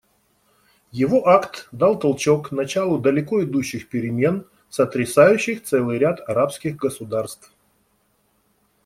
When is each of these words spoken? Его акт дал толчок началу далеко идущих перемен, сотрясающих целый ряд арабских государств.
Его 0.91 1.27
акт 1.27 1.67
дал 1.71 1.99
толчок 1.99 2.51
началу 2.51 2.97
далеко 2.97 3.43
идущих 3.43 3.87
перемен, 3.87 4.47
сотрясающих 4.67 5.61
целый 5.61 5.99
ряд 5.99 6.27
арабских 6.27 6.75
государств. 6.77 7.53